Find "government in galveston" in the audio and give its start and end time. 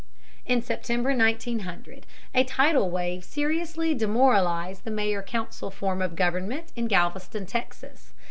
6.15-7.45